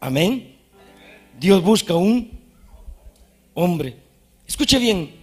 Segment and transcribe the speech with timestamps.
[0.00, 0.56] Amén.
[1.38, 2.30] Dios busca un
[3.54, 3.96] hombre.
[4.46, 5.14] Escuche bien,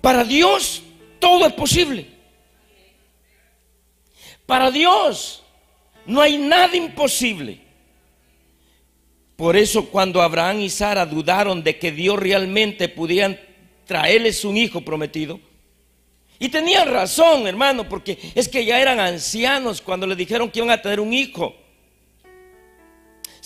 [0.00, 0.82] para Dios
[1.18, 2.06] todo es posible.
[4.44, 5.42] Para Dios
[6.04, 7.60] no hay nada imposible.
[9.36, 13.38] Por eso cuando Abraham y Sara dudaron de que Dios realmente pudieran
[13.84, 15.38] traerles un hijo prometido,
[16.38, 20.70] y tenían razón, hermano, porque es que ya eran ancianos cuando le dijeron que iban
[20.70, 21.54] a tener un hijo.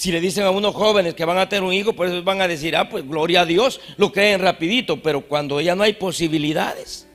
[0.00, 2.48] Si le dicen a unos jóvenes que van a tener un hijo, pues van a
[2.48, 7.06] decir, ah, pues gloria a Dios, lo creen rapidito, pero cuando ya no hay posibilidades.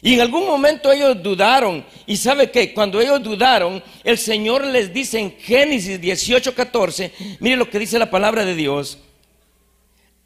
[0.00, 1.84] Y en algún momento ellos dudaron.
[2.06, 7.56] Y sabe que cuando ellos dudaron, el Señor les dice en Génesis 18, 14, mire
[7.56, 8.98] lo que dice la palabra de Dios.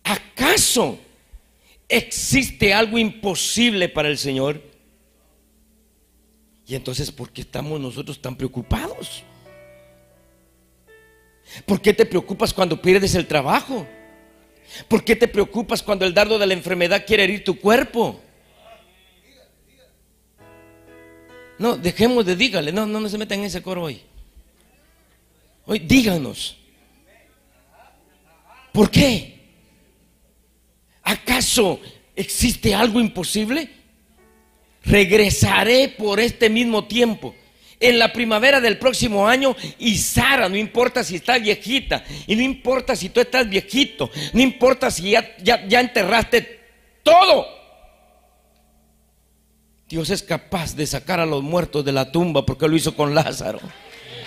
[0.05, 0.99] ¿Acaso
[1.89, 4.61] existe algo imposible para el Señor?
[6.67, 9.25] Y entonces, ¿por qué estamos nosotros tan preocupados?
[11.65, 13.87] ¿Por qué te preocupas cuando pierdes el trabajo?
[14.89, 18.21] ¿Por qué te preocupas cuando el dardo de la enfermedad quiere herir tu cuerpo?
[21.59, 24.03] No, dejemos de dígale, no, no, se metan en ese coro hoy.
[25.65, 26.59] Hoy díganos.
[28.73, 29.41] ¿Por qué?
[31.03, 31.81] ¿Acaso
[32.15, 33.71] existe algo imposible?
[34.85, 37.35] Regresaré por este mismo tiempo.
[37.79, 42.43] En la primavera del próximo año y Sara, no importa si está viejita, y no
[42.43, 46.61] importa si tú estás viejito, no importa si ya, ya, ya enterraste
[47.03, 47.57] todo
[49.89, 53.15] Dios es capaz de sacar a los muertos de la tumba porque lo hizo con
[53.15, 53.61] Lázaro.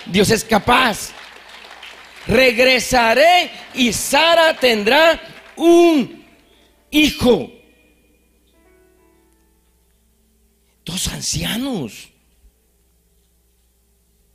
[0.06, 1.10] Dios es capaz.
[2.26, 5.20] Regresaré y Sara tendrá
[5.56, 6.24] un
[6.90, 7.52] hijo.
[10.84, 12.09] Dos ancianos.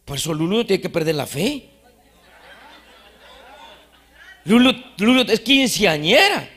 [0.05, 1.69] Por eso Lulu tiene que perder la fe.
[4.45, 6.47] Lulu, Lulu es quinceañera.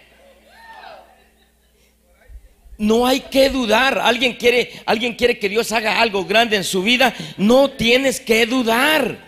[2.77, 3.99] No hay que dudar.
[3.99, 7.15] Alguien quiere, alguien quiere que Dios haga algo grande en su vida.
[7.39, 9.27] No tienes que dudar.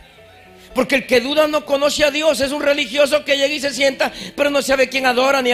[0.75, 2.41] Porque el que duda no conoce a Dios.
[2.41, 5.51] Es un religioso que llega y se sienta, pero no sabe quién adora ni.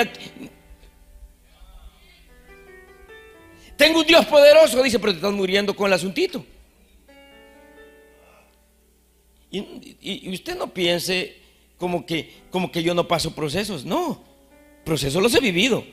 [3.76, 6.44] Tengo un Dios poderoso, dice, pero te estás muriendo con el asuntito.
[10.00, 11.36] Y, usted no piense
[11.78, 13.84] como que, como que yo no paso procesos.
[13.84, 14.22] No,
[14.84, 15.84] procesos los he vivido.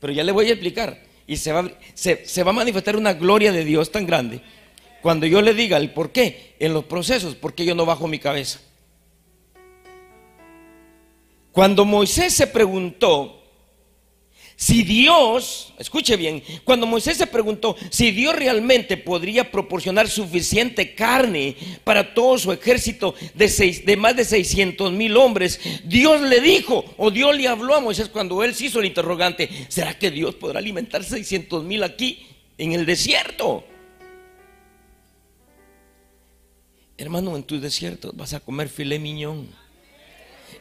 [0.00, 3.52] Pero ya le voy a explicar y se va, se, va a manifestar una gloria
[3.52, 4.40] de Dios tan grande.
[5.02, 8.18] Cuando yo le diga el por qué en los procesos, porque yo no bajo mi
[8.18, 8.60] cabeza.
[11.52, 13.43] Cuando Moisés se preguntó
[14.56, 21.56] si Dios, escuche bien, cuando Moisés se preguntó si Dios realmente podría proporcionar suficiente carne
[21.82, 26.84] para todo su ejército de, seis, de más de 600 mil hombres, Dios le dijo,
[26.96, 30.36] o Dios le habló a Moisés cuando él se hizo el interrogante, ¿será que Dios
[30.36, 32.24] podrá alimentar 600 mil aquí
[32.56, 33.64] en el desierto?
[36.96, 39.63] Hermano, en tu desierto vas a comer filé miñón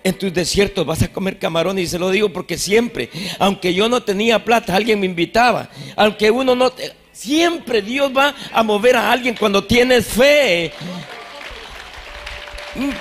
[0.04, 3.10] en tus desiertos vas a comer camarón y se lo digo porque siempre,
[3.40, 6.72] aunque yo no tenía plata, alguien me invitaba, aunque uno no,
[7.12, 10.72] siempre Dios va a mover a alguien cuando tienes fe.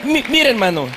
[0.05, 0.89] mire hermano,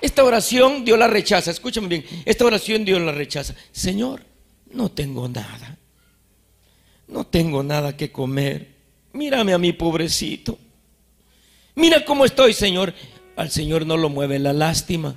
[0.00, 3.54] esta oración Dios la rechaza, escúchame bien, esta oración Dios la rechaza.
[3.70, 4.24] Señor,
[4.70, 5.78] no tengo nada,
[7.06, 8.74] no tengo nada que comer,
[9.12, 10.58] mírame a mi pobrecito.
[11.74, 12.92] Mira cómo estoy, Señor.
[13.36, 15.16] Al Señor no lo mueve la lástima,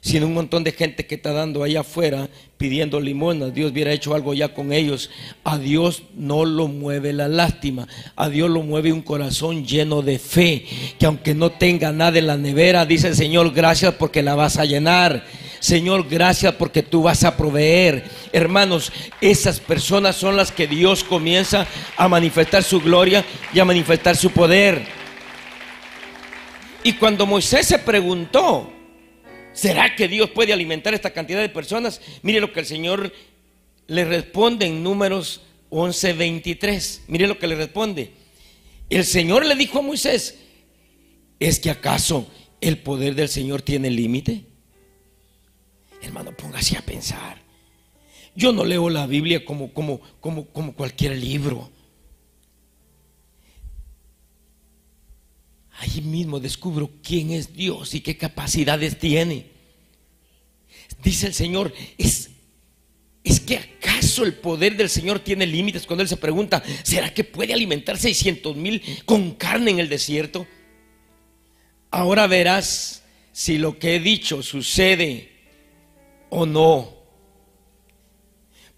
[0.00, 2.28] sino un montón de gente que está dando allá afuera
[2.58, 3.54] pidiendo limonas.
[3.54, 5.10] Dios hubiera hecho algo ya con ellos.
[5.44, 7.86] A Dios no lo mueve la lástima.
[8.16, 10.64] A Dios lo mueve un corazón lleno de fe.
[10.98, 14.64] Que aunque no tenga nada en la nevera, dice Señor, gracias porque la vas a
[14.64, 15.24] llenar.
[15.60, 18.04] Señor, gracias porque tú vas a proveer.
[18.32, 24.16] Hermanos, esas personas son las que Dios comienza a manifestar su gloria y a manifestar
[24.16, 25.01] su poder.
[26.84, 28.72] Y cuando Moisés se preguntó,
[29.52, 32.00] ¿será que Dios puede alimentar esta cantidad de personas?
[32.22, 33.12] Mire lo que el Señor
[33.86, 37.02] le responde en números 11:23.
[37.06, 38.12] Mire lo que le responde.
[38.90, 40.38] El Señor le dijo a Moisés,
[41.38, 42.26] ¿es que acaso
[42.60, 44.44] el poder del Señor tiene límite?
[46.02, 47.40] Hermano, póngase a pensar.
[48.34, 51.70] Yo no leo la Biblia como, como, como, como cualquier libro.
[55.82, 59.46] Ahí mismo descubro quién es Dios y qué capacidades tiene.
[61.02, 62.30] Dice el Señor, es,
[63.24, 67.24] es que acaso el poder del Señor tiene límites cuando Él se pregunta, ¿será que
[67.24, 70.46] puede alimentar 600 mil con carne en el desierto?
[71.90, 73.02] Ahora verás
[73.32, 75.32] si lo que he dicho sucede
[76.30, 77.01] o no.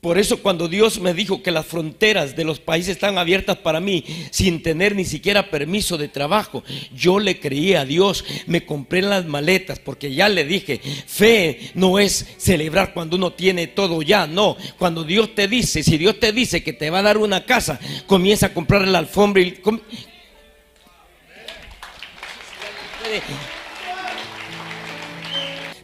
[0.04, 3.80] Por eso cuando Dios me dijo que las fronteras de los países están abiertas para
[3.80, 6.62] mí sin tener ni siquiera permiso de trabajo,
[6.94, 11.98] yo le creí a Dios, me compré las maletas porque ya le dije, fe no
[11.98, 16.32] es celebrar cuando uno tiene todo ya, no, cuando Dios te dice, si Dios te
[16.32, 19.58] dice que te va a dar una casa, comienza a comprar la alfombra y...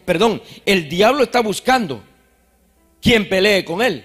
[0.05, 2.10] Perdón, el diablo está buscando
[3.00, 4.05] quien pelee con él.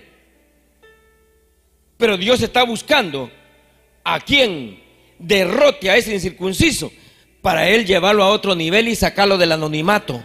[1.97, 3.31] Pero Dios está buscando
[4.03, 4.83] a quien
[5.17, 6.91] derrote a ese incircunciso
[7.41, 10.23] para él llevarlo a otro nivel y sacarlo del anonimato.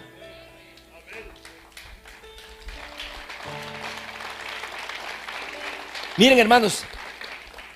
[6.17, 6.85] Miren hermanos,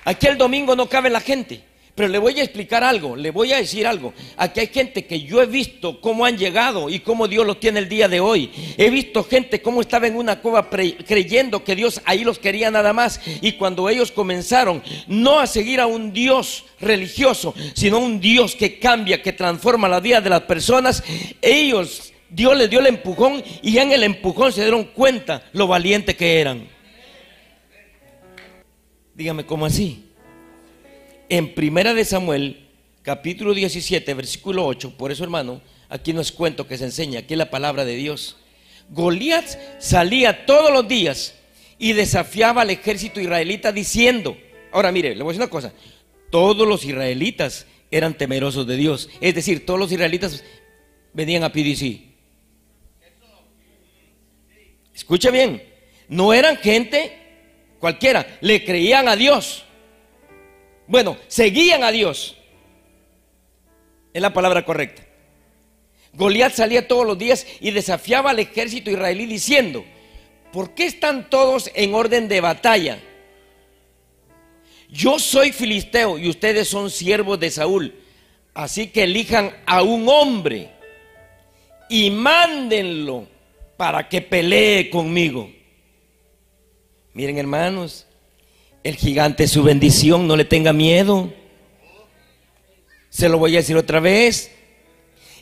[0.03, 1.63] aquí el domingo no cabe la gente.
[1.95, 4.13] Pero le voy a explicar algo, le voy a decir algo.
[4.35, 7.79] Aquí hay gente que yo he visto cómo han llegado y cómo Dios los tiene
[7.79, 8.51] el día de hoy.
[8.77, 12.91] He visto gente cómo estaba en una cueva creyendo que Dios ahí los quería nada
[12.91, 13.21] más.
[13.41, 18.77] Y cuando ellos comenzaron no a seguir a un Dios religioso, sino un Dios que
[18.77, 21.01] cambia, que transforma la vida de las personas,
[21.41, 26.13] ellos, Dios les dio el empujón y en el empujón se dieron cuenta lo valiente
[26.13, 26.67] que eran.
[29.13, 30.05] Dígame, ¿cómo así?
[31.29, 32.67] En Primera de Samuel,
[33.01, 37.33] capítulo 17, versículo 8, por eso hermano, aquí no es cuento que se enseña, aquí
[37.33, 38.37] es la palabra de Dios.
[38.89, 39.45] Goliat
[39.79, 41.35] salía todos los días
[41.77, 44.37] y desafiaba al ejército israelita diciendo,
[44.71, 45.73] ahora mire, le voy a decir una cosa,
[46.29, 50.43] todos los israelitas eran temerosos de Dios, es decir, todos los israelitas
[51.13, 52.01] venían a PDC.
[54.93, 55.61] Escucha bien,
[56.07, 57.11] no eran gente
[57.79, 59.64] cualquiera, le creían a Dios.
[60.87, 62.37] Bueno, seguían a Dios.
[64.13, 65.03] Es la palabra correcta.
[66.13, 69.83] Goliat salía todos los días y desafiaba al ejército israelí diciendo,
[70.53, 72.99] ¿por qué están todos en orden de batalla?
[74.89, 77.93] Yo soy filisteo y ustedes son siervos de Saúl.
[78.53, 80.69] Así que elijan a un hombre
[81.89, 83.27] y mándenlo
[83.75, 85.51] para que pelee conmigo.
[87.13, 88.07] Miren hermanos,
[88.85, 91.33] el gigante su bendición, no le tenga miedo.
[93.09, 94.51] Se lo voy a decir otra vez.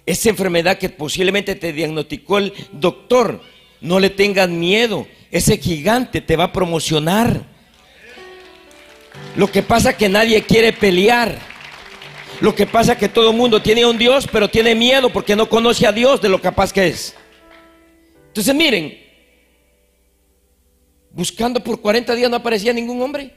[0.06, 3.42] Esa enfermedad que posiblemente te diagnosticó el doctor,
[3.82, 5.06] no le tengas miedo.
[5.30, 7.46] Ese gigante te va a promocionar.
[9.36, 11.38] Lo que pasa es que nadie quiere pelear.
[12.40, 15.36] Lo que pasa es que todo el mundo tiene un Dios, pero tiene miedo porque
[15.36, 17.14] no conoce a Dios de lo capaz que es.
[18.28, 19.03] Entonces miren,
[21.14, 23.32] Buscando por 40 días no aparecía ningún hombre.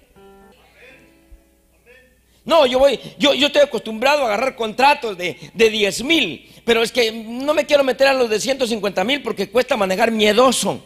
[2.44, 6.82] No, yo voy, yo, yo estoy acostumbrado a agarrar contratos de, de 10 mil, pero
[6.82, 10.80] es que no me quiero meter a los de 150 mil porque cuesta manejar miedoso.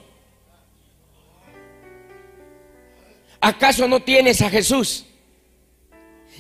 [3.41, 5.05] ¿Acaso no tienes a Jesús?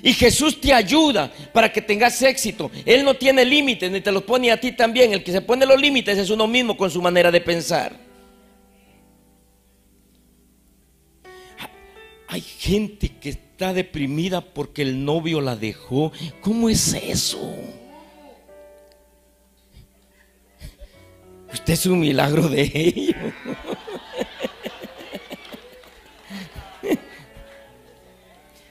[0.02, 2.70] Y Jesús te ayuda para que tengas éxito.
[2.86, 5.12] Él no tiene límites, ni te los pone a ti también.
[5.12, 8.09] El que se pone los límites es uno mismo con su manera de pensar.
[12.32, 16.12] Hay gente que está deprimida porque el novio la dejó.
[16.40, 17.56] ¿Cómo es eso?
[21.52, 23.16] Usted es un milagro de ello.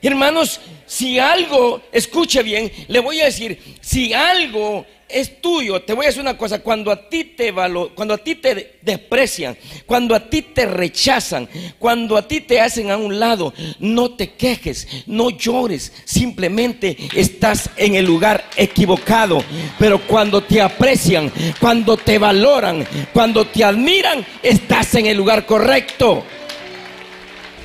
[0.01, 5.81] Hermanos, si algo, escuche bien, le voy a decir, si algo es tuyo.
[5.81, 8.77] Te voy a decir una cosa, cuando a ti te valo, cuando a ti te
[8.81, 14.11] desprecian, cuando a ti te rechazan, cuando a ti te hacen a un lado, no
[14.11, 19.43] te quejes, no llores, simplemente estás en el lugar equivocado.
[19.77, 26.23] Pero cuando te aprecian, cuando te valoran, cuando te admiran, estás en el lugar correcto.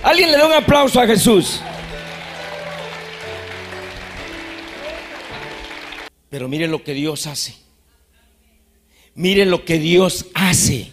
[0.02, 1.60] Alguien le da un aplauso a Jesús.
[6.35, 7.55] Pero miren lo que Dios hace.
[9.14, 10.91] Miren lo que Dios hace.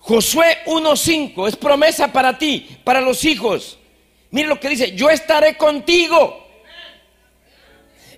[0.00, 3.78] Josué 1.5 es promesa para ti, para los hijos.
[4.32, 6.44] Miren lo que dice, yo estaré contigo.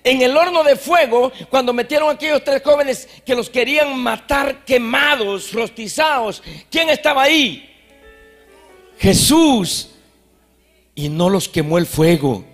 [0.03, 4.65] En el horno de fuego, cuando metieron a aquellos tres jóvenes que los querían matar
[4.65, 7.71] quemados, rostizados, ¿quién estaba ahí?
[8.99, 9.91] Jesús.
[10.95, 12.47] Y no los quemó el fuego,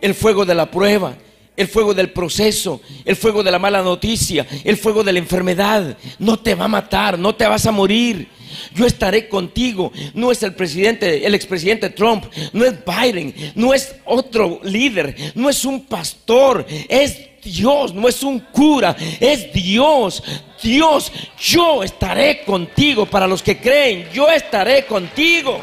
[0.00, 1.16] el fuego de la prueba
[1.56, 5.96] el fuego del proceso, el fuego de la mala noticia, el fuego de la enfermedad.
[6.18, 8.28] No te va a matar, no te vas a morir.
[8.74, 9.92] yo estaré contigo.
[10.14, 15.48] No es el presidente, el expresidente Trump, no es Biden, no es otro líder, no
[15.48, 20.22] es un pastor, es Dios, no es un cura, es Dios.
[20.62, 23.06] Dios, yo estaré contigo.
[23.06, 25.60] Para los que creen, yo estaré contigo.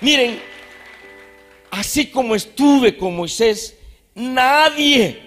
[0.00, 0.49] Miren,
[1.70, 3.76] así como estuve con Moisés,
[4.14, 5.20] nadie.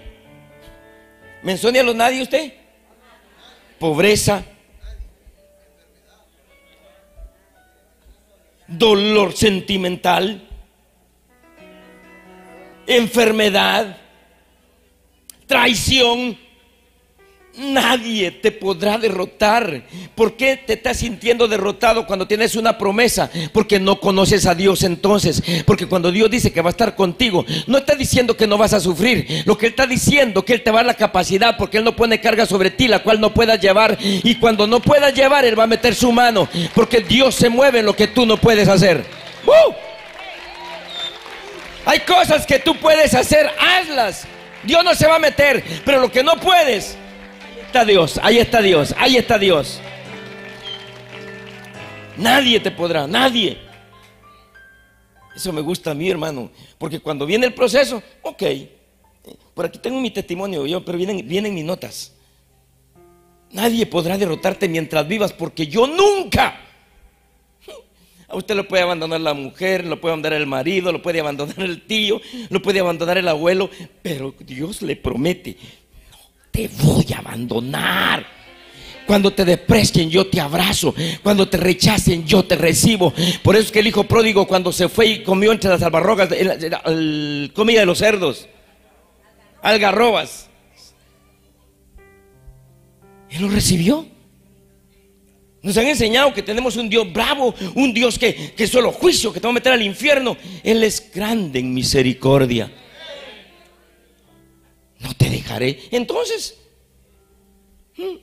[1.42, 2.54] ¿Menciona a los nadie usted?
[3.80, 4.44] Pobreza,
[8.68, 10.48] dolor sentimental,
[12.88, 13.98] enfermedad,
[15.48, 16.38] traición,
[17.56, 19.84] Nadie te podrá derrotar.
[20.16, 23.30] ¿Por qué te estás sintiendo derrotado cuando tienes una promesa?
[23.52, 25.44] Porque no conoces a Dios entonces.
[25.64, 28.74] Porque cuando Dios dice que va a estar contigo, no está diciendo que no vas
[28.74, 29.44] a sufrir.
[29.46, 31.84] Lo que Él está diciendo que Él te va a dar la capacidad porque Él
[31.84, 34.00] no pone carga sobre ti, la cual no puedas llevar.
[34.02, 36.50] Y cuando no puedas llevar, Él va a meter su mano.
[36.74, 39.06] Porque Dios se mueve en lo que tú no puedes hacer.
[41.86, 44.26] Hay cosas que tú puedes hacer, hazlas.
[44.64, 46.98] Dios no se va a meter, pero lo que no puedes
[47.74, 49.82] está Dios, ahí está Dios, ahí está Dios.
[52.18, 53.58] Nadie te podrá, nadie.
[55.36, 58.44] Eso me gusta a mí, hermano, porque cuando viene el proceso, ok,
[59.56, 62.14] por aquí tengo mi testimonio, yo, pero vienen, vienen mis notas.
[63.52, 66.60] Nadie podrá derrotarte mientras vivas, porque yo nunca.
[68.28, 71.60] A usted lo puede abandonar la mujer, lo puede abandonar el marido, lo puede abandonar
[71.60, 73.72] el tío, lo puede abandonar el abuelo,
[74.04, 75.58] pero Dios le promete,
[76.54, 78.26] te voy a abandonar.
[79.08, 80.94] Cuando te desprecien, yo te abrazo.
[81.22, 83.12] Cuando te rechacen, yo te recibo.
[83.42, 86.30] Por eso es que el hijo pródigo, cuando se fue y comió entre las albarrogas,
[87.54, 88.48] comida de los cerdos,
[89.62, 90.48] algarrobas,
[93.32, 94.08] él lo recibió.
[95.64, 99.40] Nos han enseñado que tenemos un Dios bravo, un Dios que, que solo juicio, que
[99.40, 100.38] te va a meter al infierno.
[100.64, 102.70] Él es grande en misericordia
[105.04, 105.80] no te dejaré.
[105.92, 106.58] Entonces,
[107.98, 108.16] hmm,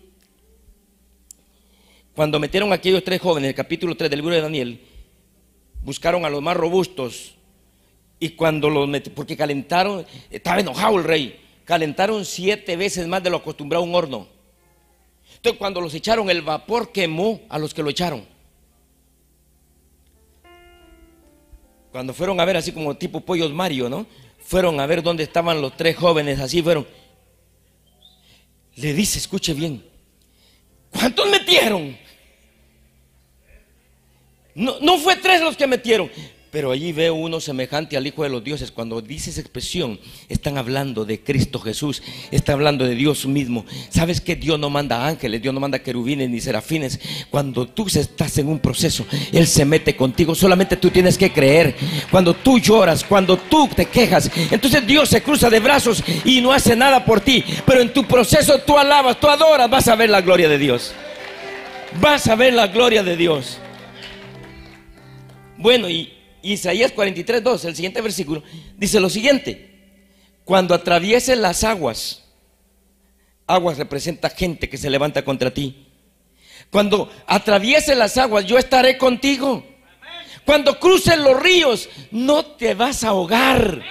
[2.14, 4.80] cuando metieron a aquellos tres jóvenes, en el capítulo 3 del libro de Daniel,
[5.82, 7.34] buscaron a los más robustos
[8.18, 13.30] y cuando los metieron, porque calentaron, estaba enojado el rey, calentaron siete veces más de
[13.30, 14.26] lo acostumbrado a un horno.
[15.36, 18.26] Entonces cuando los echaron, el vapor quemó a los que lo echaron.
[21.92, 24.06] Cuando fueron a ver así como tipo pollos Mario, ¿no?
[24.50, 26.84] Fueron a ver dónde estaban los tres jóvenes, así fueron.
[28.74, 29.80] Le dice, escuche bien,
[30.90, 31.96] ¿cuántos metieron?
[34.56, 36.10] No, no fue tres los que metieron,
[36.50, 38.72] pero allí veo uno semejante al Hijo de los Dioses.
[38.72, 43.64] Cuando dice esa expresión, están hablando de Cristo Jesús, están hablando de Dios mismo.
[43.88, 46.98] ¿Sabes que Dios no manda ángeles, Dios no manda querubines ni serafines?
[47.30, 50.34] Cuando tú estás en un proceso, Él se mete contigo.
[50.34, 51.76] Solamente tú tienes que creer.
[52.10, 56.52] Cuando tú lloras, cuando tú te quejas, entonces Dios se cruza de brazos y no
[56.52, 57.44] hace nada por ti.
[57.64, 60.92] Pero en tu proceso tú alabas, tú adoras, vas a ver la gloria de Dios.
[62.00, 63.58] Vas a ver la gloria de Dios.
[65.56, 68.42] Bueno, y Isaías 43, 2, el siguiente versículo,
[68.76, 69.70] dice lo siguiente,
[70.44, 72.24] cuando atraviesen las aguas,
[73.46, 75.86] aguas representa gente que se levanta contra ti.
[76.70, 79.64] Cuando atraviesen las aguas, yo estaré contigo.
[80.44, 83.82] Cuando crucen los ríos, no te vas a ahogar.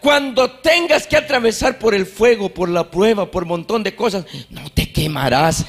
[0.00, 4.26] Cuando tengas que atravesar por el fuego, por la prueba, por un montón de cosas,
[4.50, 5.64] no te quemarás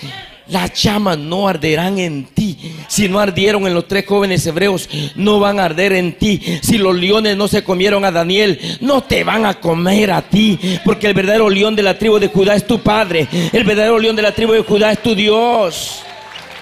[0.47, 2.57] las llamas no arderán en ti.
[2.87, 6.41] Si no ardieron en los tres jóvenes hebreos, no van a arder en ti.
[6.61, 10.59] Si los leones no se comieron a Daniel, no te van a comer a ti.
[10.83, 13.27] Porque el verdadero león de la tribu de Judá es tu padre.
[13.51, 16.01] El verdadero león de la tribu de Judá es tu Dios.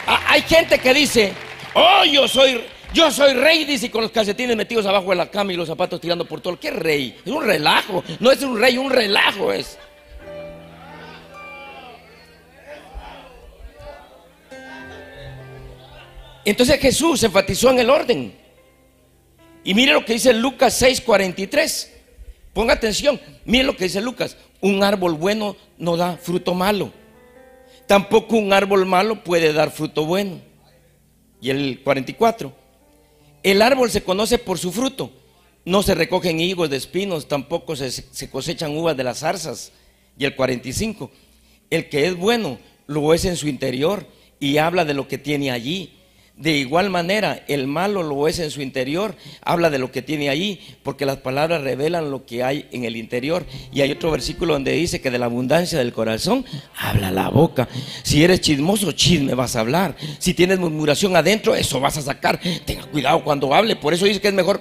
[0.07, 1.33] Ah, hay gente que dice,
[1.73, 2.61] oh, yo soy
[2.93, 5.99] yo soy rey, dice, con los calcetines metidos abajo de la cama y los zapatos
[5.99, 6.59] tirando por todo.
[6.59, 7.17] ¿Qué rey?
[7.25, 8.03] Es un relajo.
[8.19, 9.79] No es un rey, un relajo es.
[16.45, 18.33] Entonces Jesús enfatizó en el orden.
[19.63, 21.89] Y mire lo que dice Lucas 6:43.
[22.53, 24.38] Ponga atención, mire lo que dice Lucas.
[24.62, 26.91] Un árbol bueno no da fruto malo.
[27.88, 30.39] Tampoco un árbol malo puede dar fruto bueno.
[31.41, 32.53] Y el 44.
[33.41, 35.12] El árbol se conoce por su fruto.
[35.65, 39.71] No se recogen higos de espinos, tampoco se, se cosechan uvas de las zarzas.
[40.17, 41.09] Y el 45.
[41.69, 44.05] El que es bueno lo es en su interior
[44.39, 45.93] y habla de lo que tiene allí
[46.35, 50.29] De igual manera, el malo lo es en su interior, habla de lo que tiene
[50.29, 53.45] ahí, porque las palabras revelan lo que hay en el interior.
[53.71, 56.43] Y hay otro versículo donde dice que de la abundancia del corazón
[56.75, 57.69] habla la boca.
[58.01, 59.95] Si eres chismoso, chisme vas a hablar.
[60.17, 62.39] Si tienes murmuración adentro, eso vas a sacar.
[62.65, 64.59] Tenga cuidado cuando hable, por eso dice que es mejor.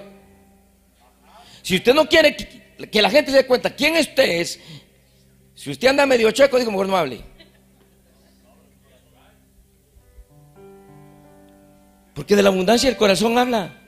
[1.63, 4.59] Si usted no quiere que la gente se dé cuenta quién usted es,
[5.55, 7.32] si usted anda medio checo, digo mejor no hable.
[12.13, 13.79] Porque de la abundancia del corazón habla.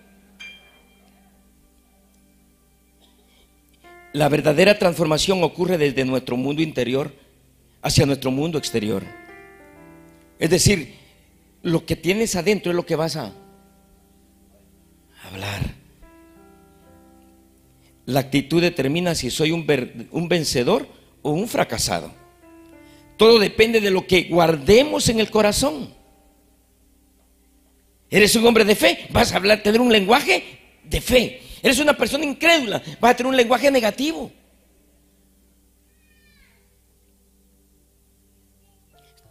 [4.14, 7.14] La verdadera transformación ocurre desde nuestro mundo interior
[7.82, 9.04] hacia nuestro mundo exterior.
[10.40, 10.96] Es decir,
[11.62, 13.34] lo que tienes adentro es lo que vas a
[15.24, 15.76] hablar.
[18.06, 19.66] La actitud determina si soy un,
[20.12, 20.88] un vencedor
[21.22, 22.12] o un fracasado.
[23.18, 25.94] Todo depende de lo que guardemos en el corazón.
[28.10, 30.44] Eres un hombre de fe, vas a hablar, tener un lenguaje
[30.84, 31.42] de fe.
[31.62, 34.32] Eres una persona incrédula, vas a tener un lenguaje negativo.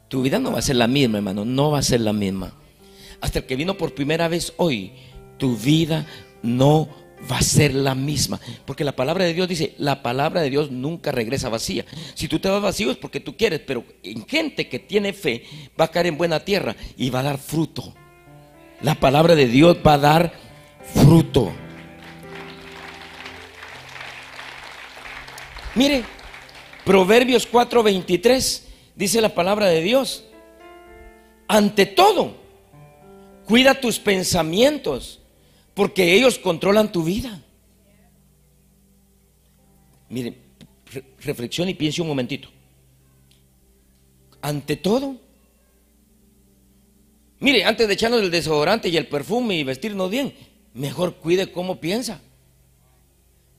[0.09, 2.55] Tu vida no va a ser la misma, hermano, no va a ser la misma.
[3.21, 4.93] Hasta el que vino por primera vez hoy,
[5.39, 6.07] tu vida
[6.43, 6.89] no
[7.31, 8.41] va a ser la misma.
[8.67, 11.85] Porque la palabra de Dios dice, la palabra de Dios nunca regresa vacía.
[12.15, 15.45] Si tú te vas vacío es porque tú quieres, pero en gente que tiene fe
[15.81, 17.95] va a caer en buena tierra y va a dar fruto
[18.85, 20.35] la palabra de Dios va a dar
[20.93, 21.51] fruto.
[25.75, 26.05] Mire,
[26.85, 28.63] Proverbios 4:23
[28.95, 30.25] dice la palabra de Dios.
[31.49, 32.37] Ante todo,
[33.47, 35.21] cuida tus pensamientos,
[35.73, 37.41] porque ellos controlan tu vida.
[40.11, 40.37] Mire,
[41.21, 42.51] reflexión y piense un momentito.
[44.43, 45.17] Ante todo,
[47.45, 50.33] Mire, antes de echarnos el desodorante y el perfume y vestirnos bien,
[50.73, 52.23] mejor cuide cómo piensa.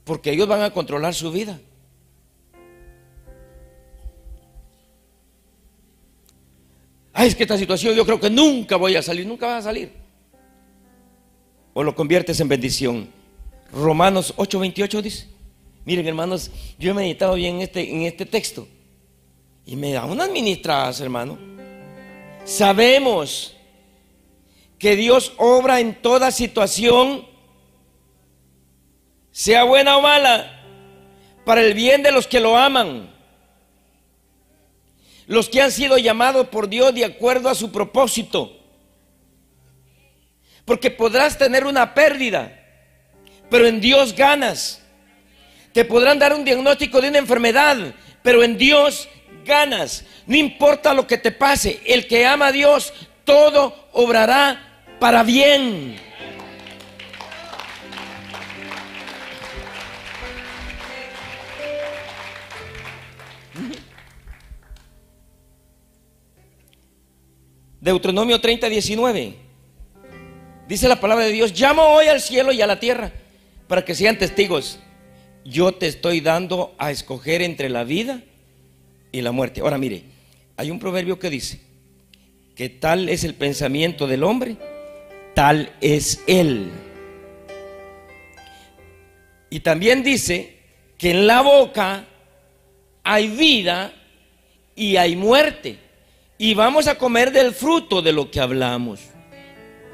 [0.04, 1.60] Porque ellos van a controlar su vida.
[7.13, 9.62] Ay, es que esta situación yo creo que nunca voy a salir, nunca va a
[9.62, 9.92] salir.
[11.75, 13.08] O lo conviertes en bendición.
[13.72, 15.27] Romanos 8:28 dice.
[15.86, 16.50] Miren, hermanos,
[16.80, 18.67] yo he meditado bien en este, en este texto.
[19.63, 21.38] Y me da unas ministradas, hermano.
[22.45, 23.56] Sabemos
[24.79, 27.25] que Dios obra en toda situación,
[29.31, 30.63] sea buena o mala,
[31.45, 33.13] para el bien de los que lo aman,
[35.27, 38.51] los que han sido llamados por Dios de acuerdo a su propósito.
[40.65, 42.59] Porque podrás tener una pérdida,
[43.49, 44.81] pero en Dios ganas.
[45.73, 47.77] Te podrán dar un diagnóstico de una enfermedad,
[48.23, 49.07] pero en Dios
[49.45, 50.05] ganas.
[50.25, 52.93] No importa lo que te pase, el que ama a Dios,
[53.25, 55.97] todo obrará para bien.
[67.81, 69.35] Deuteronomio 30, 19.
[70.67, 73.11] Dice la palabra de Dios, llamo hoy al cielo y a la tierra
[73.67, 74.79] para que sean testigos.
[75.43, 78.23] Yo te estoy dando a escoger entre la vida
[79.11, 79.61] y la muerte.
[79.61, 80.03] Ahora mire,
[80.57, 81.64] hay un proverbio que dice
[82.56, 84.58] que tal es el pensamiento del hombre
[85.36, 86.72] tal es Él.
[89.52, 90.58] Y también dice
[90.98, 92.06] que en la boca
[93.04, 93.94] hay vida
[94.76, 95.78] y hay muerte.
[96.38, 99.02] Y vamos a comer del fruto de lo que hablamos.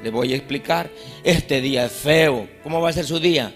[0.02, 0.90] Le voy a explicar.
[1.22, 2.48] Este día es feo.
[2.62, 3.54] ¿Cómo va a ser su día?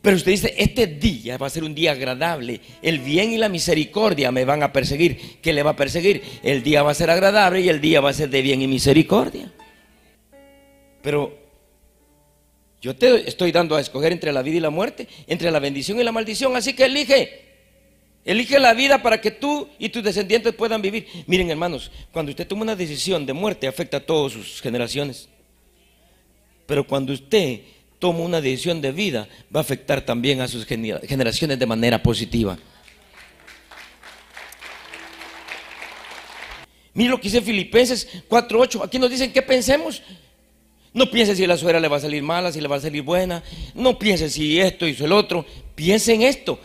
[0.00, 2.60] Pero usted dice, este día va a ser un día agradable.
[2.82, 5.40] El bien y la misericordia me van a perseguir.
[5.42, 6.22] ¿Qué le va a perseguir?
[6.42, 8.68] El día va a ser agradable y el día va a ser de bien y
[8.68, 9.52] misericordia.
[11.02, 11.36] Pero
[12.80, 15.98] yo te estoy dando a escoger entre la vida y la muerte, entre la bendición
[15.98, 17.48] y la maldición, así que elige.
[18.24, 21.06] Elige la vida para que tú y tus descendientes puedan vivir.
[21.26, 25.28] Miren, hermanos, cuando usted toma una decisión de muerte, afecta a todas sus generaciones.
[26.66, 27.60] Pero cuando usted
[27.98, 32.58] toma una decisión de vida, va a afectar también a sus generaciones de manera positiva.
[36.94, 38.82] Miren lo que dice Filipenses 4:8.
[38.82, 40.02] Aquí nos dicen que pensemos.
[40.92, 43.02] No piense si la suegra le va a salir mala, si le va a salir
[43.02, 43.42] buena.
[43.74, 45.44] No piense si esto hizo el otro.
[45.74, 46.58] Piensen esto.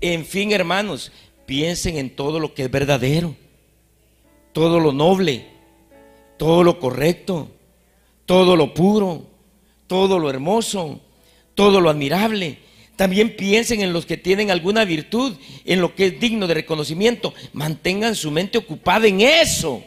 [0.00, 1.10] En fin, hermanos,
[1.46, 3.34] piensen en todo lo que es verdadero,
[4.52, 5.46] todo lo noble,
[6.36, 7.50] todo lo correcto,
[8.26, 9.26] todo lo puro,
[9.86, 11.00] todo lo hermoso,
[11.54, 12.58] todo lo admirable.
[12.96, 17.34] También piensen en los que tienen alguna virtud, en lo que es digno de reconocimiento.
[17.52, 19.82] Mantengan su mente ocupada en eso.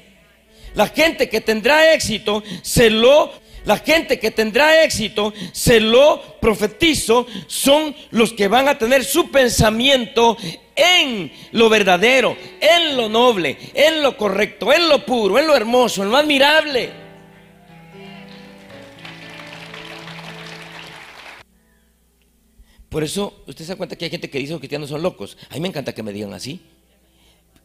[0.76, 3.32] La gente que tendrá éxito se lo
[3.68, 9.30] la gente que tendrá éxito, se lo profetizo, son los que van a tener su
[9.30, 10.38] pensamiento
[10.74, 16.02] en lo verdadero, en lo noble, en lo correcto, en lo puro, en lo hermoso,
[16.02, 17.07] en lo admirable.
[22.90, 25.02] Por eso, usted se da cuenta que hay gente que dice que los cristianos son
[25.02, 25.38] locos.
[25.50, 26.62] A mí me encanta que me digan así.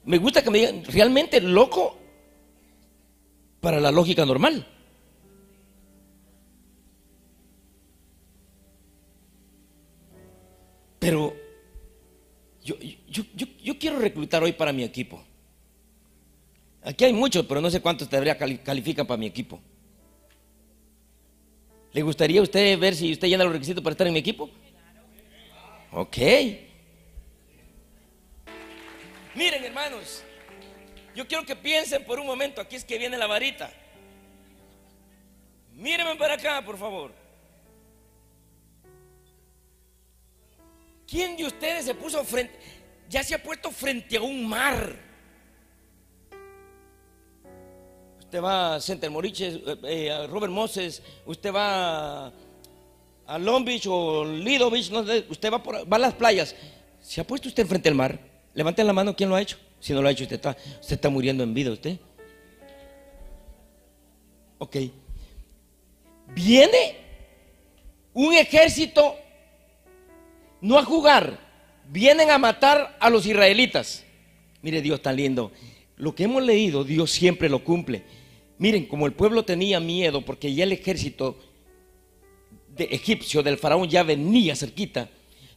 [0.05, 1.97] Me gusta que me digan realmente loco
[3.61, 4.67] para la lógica normal.
[10.99, 11.35] Pero
[12.65, 12.77] yo,
[13.09, 15.23] yo, quiero reclutar hoy para mi equipo.
[16.83, 19.61] Aquí hay muchos, pero no sé cuántos todavía califican para mi equipo.
[21.93, 24.51] ¿Le gustaría a usted ver si usted llena los requisitos para estar en mi equipo?
[25.93, 26.17] Ok.
[29.35, 30.23] Miren, hermanos,
[31.15, 33.71] yo quiero que piensen por un momento, aquí es que viene la varita.
[35.75, 37.13] Mírenme para acá, por favor.
[41.07, 42.59] ¿Quién de ustedes se puso frente,
[43.09, 44.97] ya se ha puesto frente a un mar?
[48.19, 52.33] Usted va a Center Moriches, eh, eh, Robert Moses, usted va
[53.27, 54.91] a Long Beach o Lido Beach,
[55.29, 56.55] usted va, por, va a las playas.
[57.01, 58.19] ¿Se ha puesto usted frente al mar?
[58.55, 59.59] Levanten la mano, ¿quién lo ha hecho?
[59.81, 61.99] Si no lo ha hecho, usted está, usted está muriendo en vida, usted.
[64.59, 64.77] Ok.
[66.35, 66.97] Viene
[68.15, 69.17] un ejército
[70.61, 71.39] no a jugar,
[71.89, 74.05] vienen a matar a los israelitas.
[74.63, 75.51] Mire Dios tan lindo.
[75.97, 78.05] Lo que hemos leído, Dios siempre lo cumple.
[78.59, 81.37] Miren, como el pueblo tenía miedo porque ya el ejército
[82.77, 85.09] de egipcio del faraón ya venía cerquita,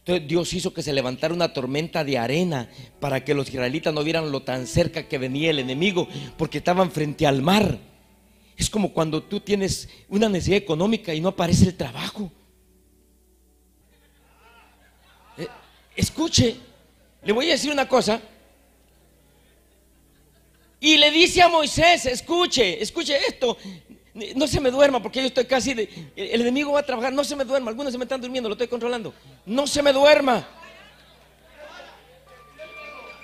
[0.06, 4.04] entonces Dios hizo que se levantara una tormenta de arena para que los israelitas no
[4.04, 7.76] vieran lo tan cerca que venía el enemigo, porque estaban frente al mar.
[8.56, 12.30] Es como cuando tú tienes una necesidad económica y no aparece el trabajo.
[15.96, 16.54] Escuche,
[17.24, 18.22] le voy a decir una cosa.
[20.78, 23.58] Y le dice a Moisés, escuche, escuche esto,
[24.34, 27.22] no se me duerma porque yo estoy casi de, el enemigo va a trabajar, no
[27.22, 29.12] se me duerma, algunos se me están durmiendo, lo estoy controlando,
[29.44, 30.46] no se me duerma.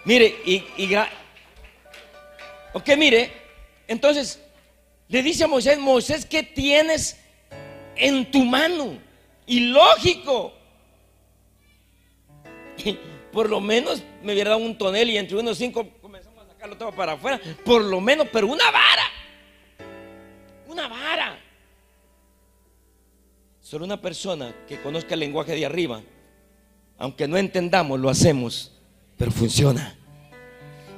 [0.05, 0.95] Mire, y, y
[2.75, 3.33] ok, mire,
[3.89, 4.41] entonces
[5.09, 7.17] le dice a Moisés, Moisés, ¿qué tienes
[7.97, 8.99] en tu mano?
[9.47, 10.53] Y lógico,
[13.33, 16.77] por lo menos me hubiera dado un tonel y entre unos cinco comenzamos a sacarlo
[16.77, 17.41] todo para afuera.
[17.65, 19.22] Por lo menos, pero una vara.
[20.73, 21.39] Una vara.
[23.61, 26.03] Solo una persona que conozca el lenguaje de arriba,
[26.99, 28.73] aunque no entendamos, lo hacemos,
[29.17, 29.95] pero funciona.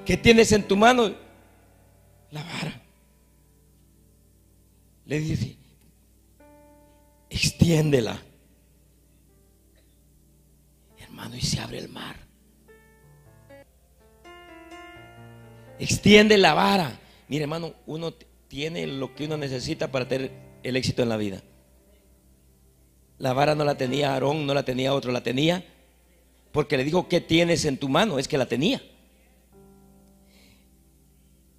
[0.06, 1.14] ¿Qué tienes en tu mano?
[2.30, 2.80] La vara.
[5.06, 5.56] Le dice,
[7.28, 8.18] extiéndela
[11.32, 12.16] y se abre el mar.
[15.78, 16.98] Extiende la vara.
[17.28, 18.14] Mire, hermano, uno
[18.54, 20.30] tiene lo que uno necesita para tener
[20.62, 21.42] el éxito en la vida.
[23.18, 25.64] La vara no la tenía Aarón, no la tenía otro, la tenía
[26.52, 28.16] porque le dijo, ¿qué tienes en tu mano?
[28.16, 28.80] Es que la tenía.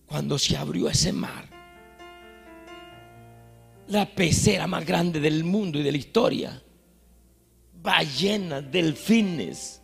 [0.05, 1.49] Cuando se abrió ese mar,
[3.89, 6.63] la pecera más grande del mundo y de la historia,
[7.73, 9.81] ballenas, delfines,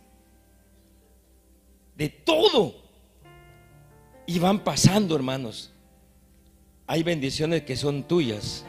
[1.94, 2.74] de todo.
[4.26, 5.71] Y van pasando, hermanos.
[6.92, 8.66] Hay bendiciones que son tuyas.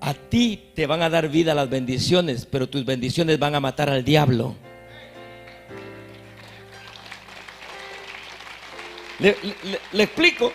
[0.00, 3.90] A ti te van a dar vida las bendiciones, pero tus bendiciones van a matar
[3.90, 4.56] al diablo.
[9.18, 9.36] Le,
[10.02, 10.54] explico.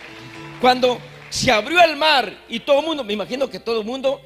[0.60, 4.20] Cuando se abrió el mar y todo el mundo, me imagino que todo el mundo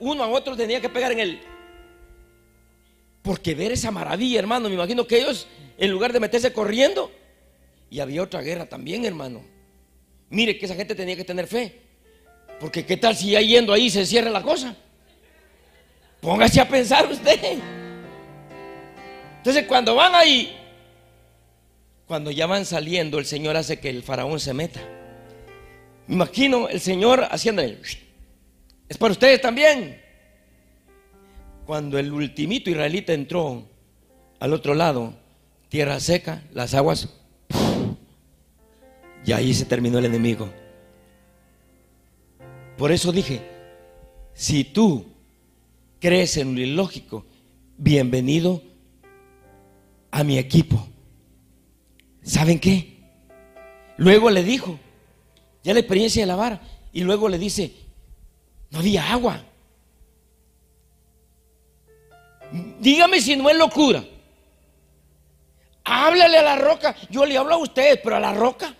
[0.00, 1.40] uno a otro tenía que pegar en él.
[3.22, 5.46] Porque ver esa maravilla, hermano, me imagino que ellos,
[5.78, 7.12] en lugar de meterse corriendo,
[7.88, 9.54] y había otra guerra también, hermano.
[10.30, 11.80] Mire que esa gente tenía que tener fe.
[12.58, 14.74] Porque qué tal si ya yendo ahí se cierra la cosa.
[16.20, 17.58] Póngase a pensar usted.
[19.38, 20.56] Entonces cuando van ahí,
[22.06, 24.80] cuando ya van saliendo, el Señor hace que el faraón se meta.
[26.06, 27.62] Me imagino el Señor haciendo
[28.88, 30.00] es para ustedes también.
[31.64, 33.68] Cuando el ultimito israelita entró
[34.38, 35.14] al otro lado,
[35.68, 37.08] tierra seca, las aguas,
[39.26, 40.48] y ahí se terminó el enemigo.
[42.78, 43.40] Por eso dije,
[44.32, 45.04] si tú
[45.98, 47.26] crees en lo ilógico,
[47.76, 48.62] bienvenido
[50.12, 50.86] a mi equipo.
[52.22, 52.98] ¿Saben qué?
[53.96, 54.78] Luego le dijo,
[55.64, 56.60] ya la experiencia de la vara,
[56.92, 57.72] y luego le dice,
[58.70, 59.42] no había agua.
[62.78, 64.04] Dígame si no es locura.
[65.82, 66.94] Háblale a la roca.
[67.10, 68.74] Yo le hablo a ustedes, pero a la roca.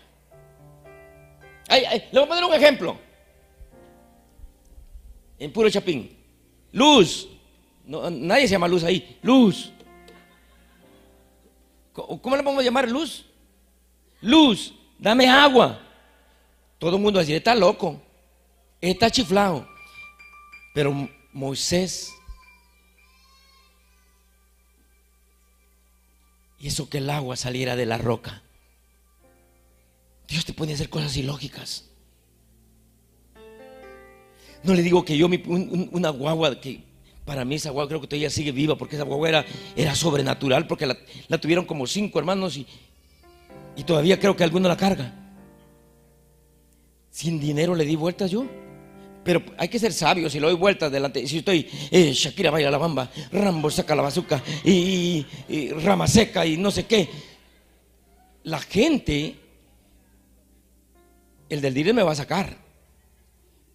[1.69, 2.99] Le voy a poner un ejemplo.
[5.39, 6.17] En puro chapín.
[6.73, 7.29] Luz.
[7.87, 9.19] nadie se llama luz ahí.
[9.23, 9.73] Luz.
[11.93, 13.25] ¿Cómo le vamos a llamar luz?
[14.21, 15.81] Luz, dame agua.
[16.79, 18.03] Todo el mundo así, está loco.
[18.81, 19.67] Está chiflado.
[20.75, 22.13] Pero Moisés
[26.61, 28.43] hizo que el agua saliera de la roca.
[30.29, 31.85] Dios te puede hacer cosas ilógicas.
[34.63, 36.81] No le digo que yo, una guagua, que
[37.25, 39.45] para mí esa guagua creo que todavía sigue viva, porque esa guagua
[39.77, 42.67] era, sobrenatural, porque la, tuvieron como cinco hermanos y,
[43.77, 45.15] y todavía creo que alguno la carga.
[47.11, 48.47] Sin dinero le di vueltas yo.
[49.27, 51.27] Pero hay que ser sabio si lo doy vueltas delante.
[51.27, 55.27] Si estoy, eh, Shakira baila la bamba, Rambo saca la bazuca y,
[55.83, 57.09] rama seca y no sé qué.
[58.45, 59.35] La gente,
[61.49, 62.57] el del dinero me va a sacar.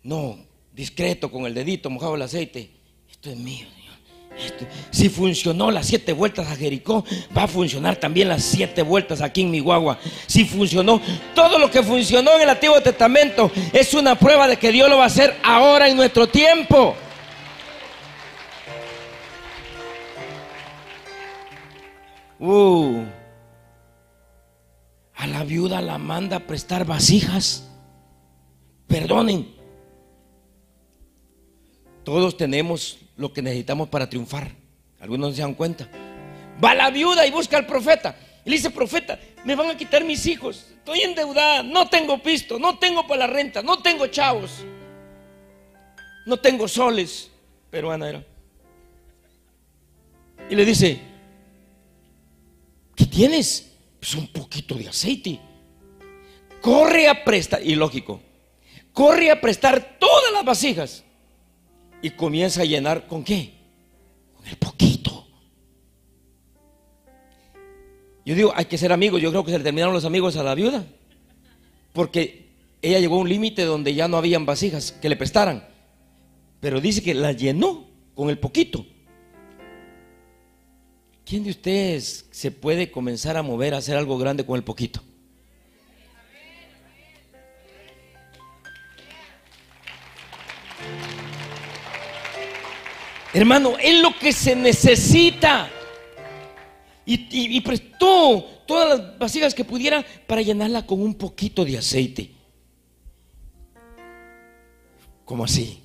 [0.03, 0.38] No,
[0.73, 2.69] discreto con el dedito mojado el aceite.
[3.10, 3.67] Esto es mío.
[4.89, 7.05] Si funcionó las siete vueltas a Jericó,
[7.38, 9.99] va a funcionar también las siete vueltas aquí en mi guagua.
[10.25, 11.01] Si funcionó,
[11.36, 14.97] todo lo que funcionó en el Antiguo Testamento es una prueba de que Dios lo
[14.97, 16.95] va a hacer ahora en nuestro tiempo.
[22.39, 23.03] Uh,
[25.21, 27.69] a la viuda la manda a prestar vasijas.
[28.88, 29.53] Perdonen.
[32.03, 34.51] Todos tenemos lo que necesitamos para triunfar.
[34.99, 35.88] Algunos no se dan cuenta.
[36.62, 38.15] Va la viuda y busca al profeta.
[38.43, 40.65] Y le dice, profeta, me van a quitar mis hijos.
[40.77, 44.65] Estoy endeudada, no tengo pisto, no tengo para la renta, no tengo chavos,
[46.25, 47.29] no tengo soles.
[47.69, 48.25] Peruana era.
[50.49, 50.99] Y le dice,
[52.95, 53.70] ¿qué tienes?
[54.02, 55.40] Pues un poquito de aceite.
[56.60, 58.20] Corre a prestar, y lógico,
[58.92, 61.04] corre a prestar todas las vasijas
[62.02, 63.54] y comienza a llenar con qué?
[64.36, 65.28] Con el poquito.
[68.26, 69.22] Yo digo, hay que ser amigos.
[69.22, 70.84] Yo creo que se le terminaron los amigos a la viuda.
[71.94, 72.50] Porque
[72.82, 75.68] ella llegó a un límite donde ya no habían vasijas que le prestaran.
[76.60, 78.86] Pero dice que la llenó con el poquito.
[81.32, 85.02] ¿Quién de ustedes se puede comenzar a mover a hacer algo grande con el poquito?
[93.34, 95.70] Hermano, es lo que se necesita.
[97.06, 102.32] Y, prestó todas las vasijas que pudiera para llenarla con un poquito de aceite.
[105.24, 105.82] ¿Cómo así?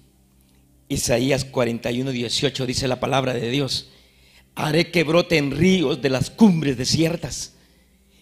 [0.88, 3.92] Isaías 41, 18 dice la palabra de Dios.
[4.56, 7.52] Haré que broten ríos de las cumbres desiertas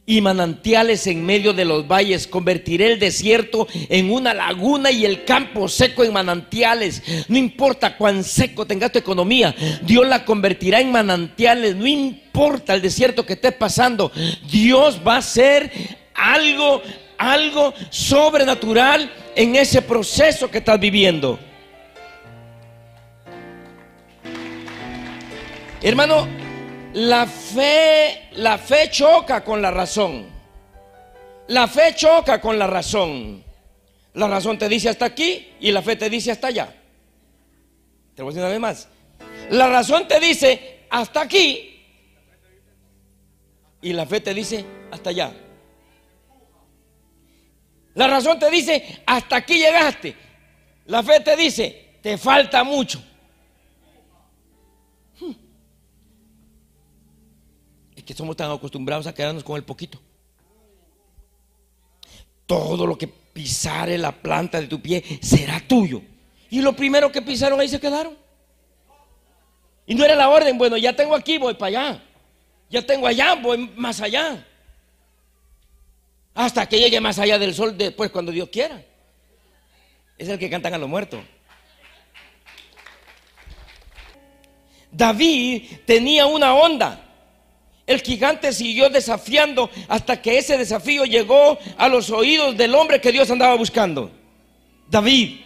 [0.06, 2.26] y manantiales en medio de los valles.
[2.26, 7.02] Convertiré el desierto en una laguna y el campo seco en manantiales.
[7.28, 11.76] No importa cuán seco tenga tu economía, Dios la convertirá en manantiales.
[11.76, 14.12] No importa el desierto que estés pasando,
[14.50, 15.70] Dios va a hacer
[16.14, 16.82] algo,
[17.16, 21.38] algo sobrenatural en ese proceso que estás viviendo.
[25.86, 26.26] Hermano,
[26.94, 30.26] la fe, la fe choca con la razón.
[31.48, 33.44] La fe choca con la razón.
[34.14, 36.74] La razón te dice hasta aquí y la fe te dice hasta allá.
[38.14, 38.88] Te voy a decir una vez más.
[39.50, 41.84] La razón te dice hasta aquí
[43.82, 45.34] y la fe te dice hasta allá.
[47.92, 50.16] La razón te dice hasta aquí llegaste.
[50.86, 53.02] La fe te dice te falta mucho.
[58.04, 60.00] Que somos tan acostumbrados a quedarnos con el poquito.
[62.46, 66.02] Todo lo que pisare la planta de tu pie será tuyo.
[66.50, 68.16] Y lo primero que pisaron ahí se quedaron.
[69.86, 72.02] Y no era la orden, bueno, ya tengo aquí, voy para allá.
[72.70, 74.46] Ya tengo allá, voy más allá.
[76.34, 78.82] Hasta que llegue más allá del sol después cuando Dios quiera.
[80.18, 81.20] Es el que cantan a los muertos.
[84.90, 87.03] David tenía una onda.
[87.86, 93.12] El gigante siguió desafiando hasta que ese desafío llegó a los oídos del hombre que
[93.12, 94.10] Dios andaba buscando.
[94.88, 95.40] David.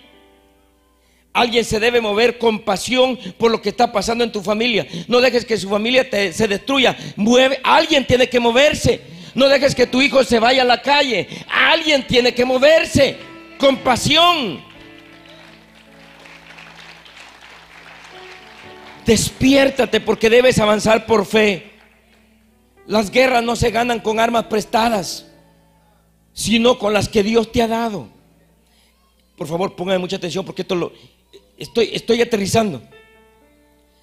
[1.32, 4.86] Alguien se debe mover con pasión por lo que está pasando en tu familia.
[5.08, 6.96] No dejes que su familia se destruya.
[7.16, 9.00] Mueve, alguien tiene que moverse.
[9.34, 11.28] No dejes que tu hijo se vaya a la calle.
[11.48, 13.16] Alguien tiene que moverse
[13.58, 14.64] con pasión.
[19.04, 21.67] Despiértate porque debes avanzar por fe.
[22.88, 25.26] Las guerras no se ganan con armas prestadas,
[26.32, 28.08] sino con las que Dios te ha dado.
[29.36, 30.92] Por favor, póngame mucha atención porque esto lo
[31.58, 32.82] estoy, estoy aterrizando.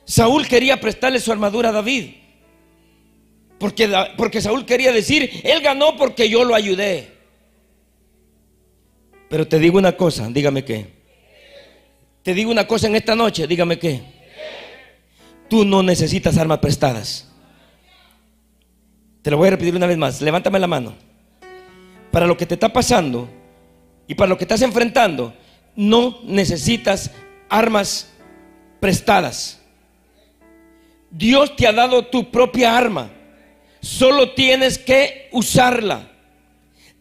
[0.05, 2.11] Saúl quería prestarle su armadura a David.
[3.57, 7.11] Porque, porque Saúl quería decir, él ganó porque yo lo ayudé.
[9.29, 10.93] Pero te digo una cosa, dígame qué.
[12.21, 14.03] Te digo una cosa en esta noche, dígame qué.
[15.49, 17.24] Tú no necesitas armas prestadas.
[19.25, 20.21] Te lo voy a repetir una vez más.
[20.21, 20.93] Levántame la mano.
[22.11, 23.27] Para lo que te está pasando
[24.07, 25.33] y para lo que estás enfrentando,
[25.75, 27.09] no necesitas
[27.49, 28.07] armas
[28.79, 29.59] prestadas.
[31.09, 33.09] Dios te ha dado tu propia arma.
[33.81, 36.07] Solo tienes que usarla.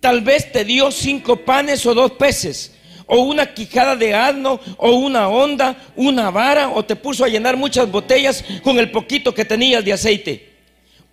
[0.01, 4.93] Tal vez te dio cinco panes o dos peces, o una quijada de asno, o
[4.93, 9.45] una onda, una vara, o te puso a llenar muchas botellas con el poquito que
[9.45, 10.54] tenías de aceite.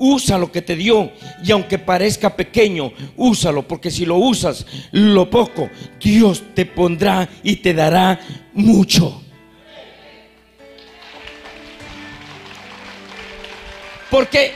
[0.04, 1.12] Usa lo que te dio
[1.44, 7.58] y aunque parezca pequeño, úsalo, porque si lo usas, lo poco, Dios te pondrá y
[7.58, 8.20] te dará
[8.52, 9.22] mucho.
[14.10, 14.54] Porque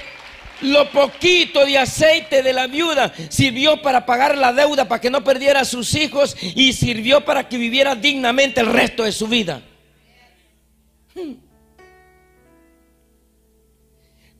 [0.61, 5.23] lo poquito de aceite de la viuda sirvió para pagar la deuda, para que no
[5.23, 9.61] perdiera a sus hijos y sirvió para que viviera dignamente el resto de su vida.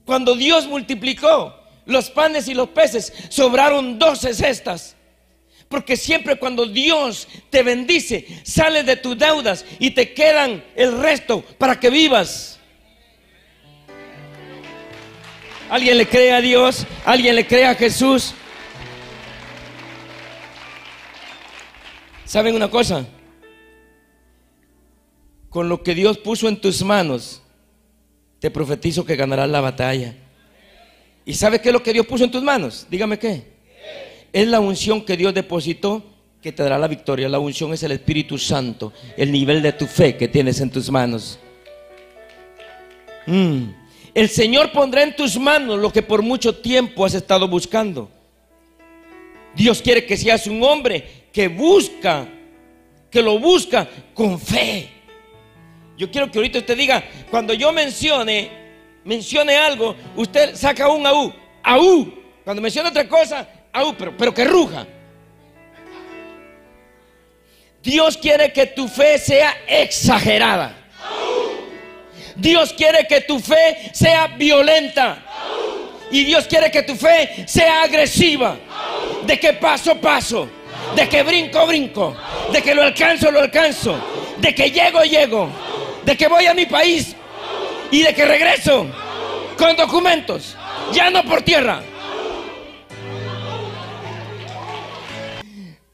[0.06, 4.96] Cuando Dios multiplicó los panes y los peces, sobraron doce cestas.
[5.68, 11.42] Porque siempre cuando Dios te bendice, sales de tus deudas y te quedan el resto
[11.58, 12.60] para que vivas.
[15.68, 16.86] ¿Alguien le cree a Dios?
[17.04, 18.32] ¿Alguien le cree a Jesús?
[22.24, 23.04] ¿Saben una cosa?
[25.48, 27.42] Con lo que Dios puso en tus manos,
[28.38, 30.14] te profetizo que ganarás la batalla.
[31.24, 32.86] ¿Y sabes qué es lo que Dios puso en tus manos?
[32.88, 33.44] Dígame qué.
[34.32, 36.04] Es la unción que Dios depositó
[36.40, 37.28] que te dará la victoria.
[37.28, 40.90] La unción es el Espíritu Santo, el nivel de tu fe que tienes en tus
[40.90, 41.38] manos.
[43.26, 43.64] Mm.
[44.14, 48.08] El Señor pondrá en tus manos lo que por mucho tiempo has estado buscando.
[49.54, 52.28] Dios quiere que seas un hombre que busca,
[53.10, 54.95] que lo busca con fe.
[55.96, 58.50] Yo quiero que ahorita usted diga, cuando yo mencione,
[59.04, 61.32] mencione algo, usted saca un aú,
[61.62, 62.12] aú.
[62.44, 64.86] Cuando menciona otra cosa, aú, pero, pero que ruja.
[67.82, 70.74] Dios quiere que tu fe sea exagerada.
[72.34, 75.22] Dios quiere que tu fe sea violenta.
[76.10, 78.56] Y Dios quiere que tu fe sea agresiva.
[79.24, 80.48] De que paso, paso.
[80.94, 82.16] De que brinco, brinco.
[82.52, 83.98] De que lo alcanzo, lo alcanzo.
[84.38, 85.48] De que llego, llego.
[86.06, 87.14] De que voy a mi país.
[87.90, 88.86] Y de que regreso
[89.58, 90.56] con documentos.
[90.92, 91.82] Ya no por tierra.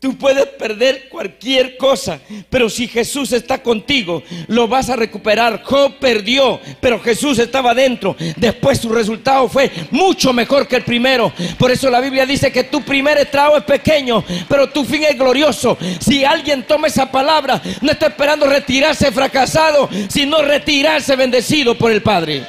[0.02, 2.18] Tú puedes perder cualquier cosa,
[2.50, 5.62] pero si Jesús está contigo, lo vas a recuperar.
[5.62, 8.16] Job perdió, pero Jesús estaba dentro.
[8.36, 11.32] Después su resultado fue mucho mejor que el primero.
[11.56, 15.16] Por eso la Biblia dice que tu primer estrago es pequeño, pero tu fin es
[15.16, 15.78] glorioso.
[16.00, 22.02] Si alguien toma esa palabra, no está esperando retirarse fracasado, sino retirarse bendecido por el
[22.02, 22.42] Padre.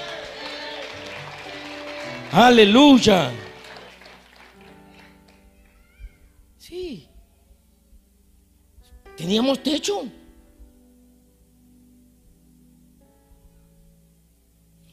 [2.31, 3.29] Aleluya.
[9.15, 10.03] Teníamos techo.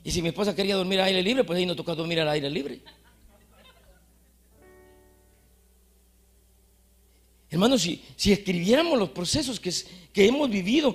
[0.03, 2.29] Y si mi esposa quería dormir al aire libre, pues ahí nos toca dormir al
[2.29, 2.81] aire libre.
[7.51, 9.73] Hermanos, si, si escribiéramos los procesos que,
[10.13, 10.95] que hemos vivido,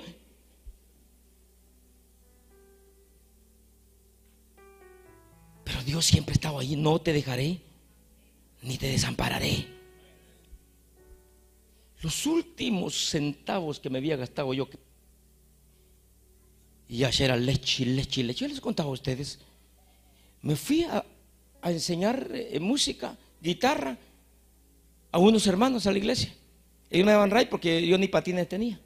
[5.64, 7.60] pero Dios siempre estaba ahí, no te dejaré,
[8.62, 9.75] ni te desampararé.
[12.02, 14.68] Los últimos centavos que me había gastado yo,
[16.88, 18.42] y ya era leche, leche, leche.
[18.42, 19.40] Yo les contaba a ustedes.
[20.42, 21.04] Me fui a,
[21.64, 23.98] enseñar eh, música, guitarra,
[25.12, 26.32] a unos hermanos a la iglesia.
[26.92, 28.80] Ellos me daban ray porque yo ni patines tenía.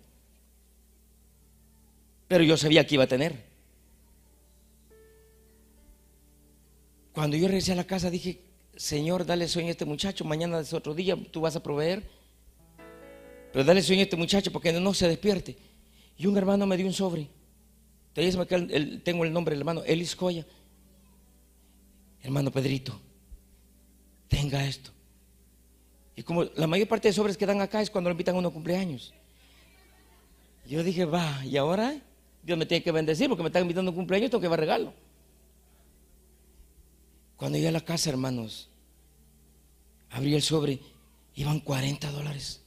[2.28, 3.50] Pero yo sabía que iba a tener.
[7.12, 8.40] Cuando yo regresé a la casa dije,
[8.78, 12.08] Señor, dale sueño a este muchacho, mañana es otro día, tú vas a proveer.
[13.52, 15.58] Pero dale sueño a este muchacho porque no se despierte.
[16.18, 17.28] Y un hermano me dio un sobre.
[18.14, 20.46] tengo el nombre del hermano, Elis Coya.
[22.22, 23.00] Hermano Pedrito,
[24.28, 24.92] tenga esto.
[26.16, 28.40] Y como la mayor parte de sobres que dan acá es cuando lo invitan a
[28.40, 29.14] uno cumpleaños.
[30.68, 31.96] Yo dije, va, ¿y ahora?
[32.44, 34.60] Dios me tiene que bendecir porque me están invitando a un cumpleaños, tengo que llevar
[34.60, 34.94] regalo.
[37.38, 38.70] Cuando llegué a la casa, hermanos,
[40.10, 40.80] abrí el sobre,
[41.36, 42.62] iban 40 dólares.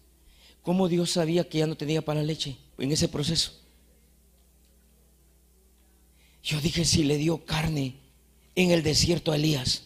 [0.63, 3.53] ¿Cómo Dios sabía que ya no tenía para la leche en ese proceso?
[6.43, 7.95] Yo dije, si le dio carne
[8.55, 9.85] en el desierto a Elías,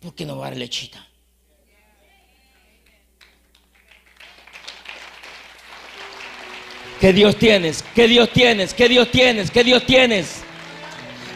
[0.00, 1.06] ¿por qué no va a dar lechita?
[7.00, 7.84] ¿Qué Dios tienes?
[7.94, 8.72] ¿Qué Dios tienes?
[8.72, 9.50] ¿Qué Dios tienes?
[9.50, 10.42] ¿Qué Dios tienes?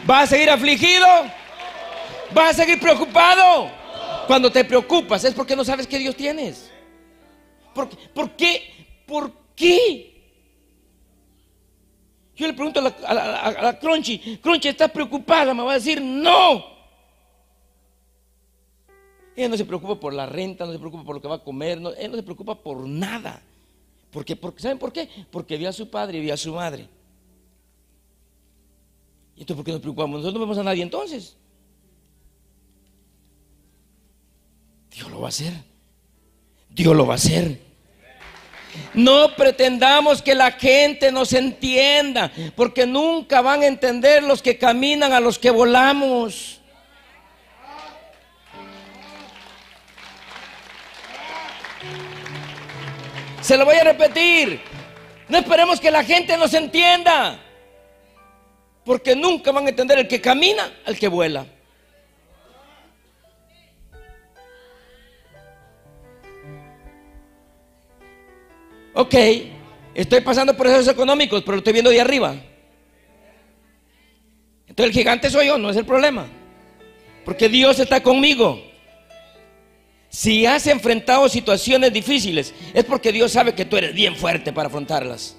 [0.06, 1.06] ¿Vas a seguir afligido?
[2.32, 3.70] ¿Vas a seguir preocupado?
[4.26, 6.69] Cuando te preocupas es porque no sabes qué Dios tienes.
[7.74, 9.04] ¿Por, por qué?
[9.06, 10.10] ¿Por qué?
[12.36, 15.52] Yo le pregunto a la, a, la, Crunchy, Crunchy, ¿estás preocupada?
[15.52, 16.64] Me va a decir, no.
[19.36, 21.44] Ella no se preocupa por la renta, no se preocupa por lo que va a
[21.44, 23.42] comer, no, ella no se preocupa por nada.
[24.10, 25.08] Porque, porque, ¿Saben por qué?
[25.30, 26.88] Porque vio a su padre y vio a su madre.
[29.36, 30.20] ¿Y entonces por qué nos preocupamos?
[30.20, 31.36] Nosotros no vemos a nadie entonces.
[34.90, 35.69] Dios lo va a hacer.
[36.70, 37.58] Dios lo va a hacer.
[38.94, 45.12] No pretendamos que la gente nos entienda, porque nunca van a entender los que caminan
[45.12, 46.60] a los que volamos.
[53.40, 54.60] Se lo voy a repetir.
[55.28, 57.40] No esperemos que la gente nos entienda.
[58.84, 61.46] Porque nunca van a entender el que camina al que vuela.
[68.94, 69.14] Ok,
[69.94, 72.34] estoy pasando por procesos económicos, pero lo estoy viendo de arriba.
[74.66, 76.26] Entonces el gigante soy yo, no es el problema.
[77.24, 78.62] Porque Dios está conmigo.
[80.08, 84.68] Si has enfrentado situaciones difíciles, es porque Dios sabe que tú eres bien fuerte para
[84.68, 85.36] afrontarlas.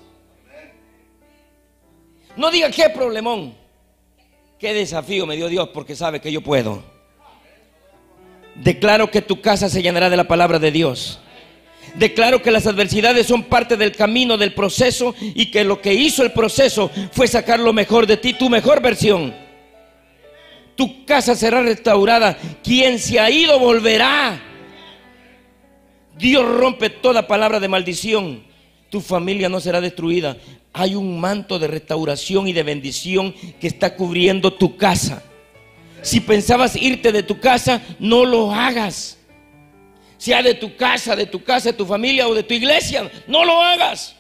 [2.35, 3.55] No diga qué problemón,
[4.57, 6.83] qué desafío me dio Dios porque sabe que yo puedo.
[8.55, 11.20] Declaro que tu casa se llenará de la palabra de Dios.
[11.95, 16.23] Declaro que las adversidades son parte del camino, del proceso y que lo que hizo
[16.23, 19.33] el proceso fue sacar lo mejor de ti, tu mejor versión.
[20.75, 22.37] Tu casa será restaurada.
[22.63, 24.41] Quien se ha ido volverá.
[26.17, 28.43] Dios rompe toda palabra de maldición.
[28.89, 30.37] Tu familia no será destruida.
[30.73, 35.23] Hay un manto de restauración y de bendición que está cubriendo tu casa.
[36.01, 39.17] Si pensabas irte de tu casa, no lo hagas.
[40.21, 43.43] Sea de tu casa, de tu casa, de tu familia o de tu iglesia, no
[43.43, 44.15] lo hagas.